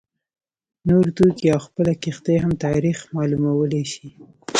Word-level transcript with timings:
نور 0.87 1.05
توکي 1.17 1.47
او 1.53 1.59
خپله 1.67 1.91
کښتۍ 2.03 2.35
هم 2.43 2.53
تاریخ 2.65 2.97
معلومولای 3.17 3.83
شي 3.93 4.07